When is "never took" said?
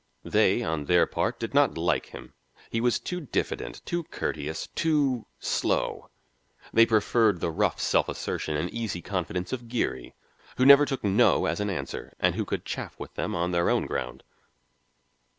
10.65-11.03